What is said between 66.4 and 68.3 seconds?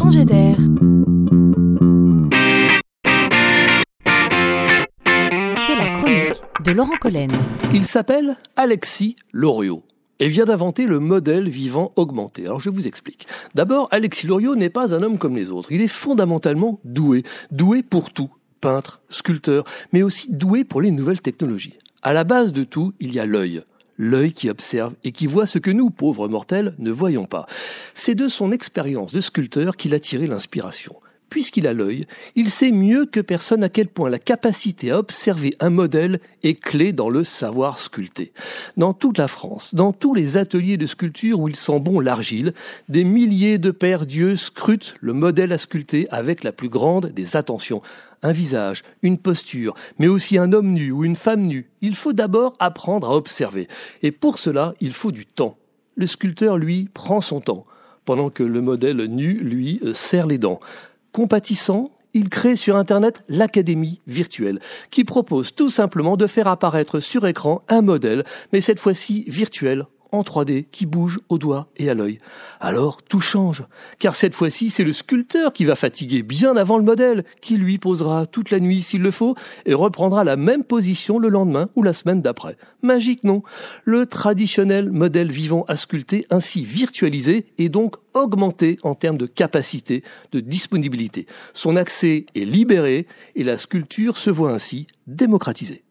apparaître sur écran un modèle,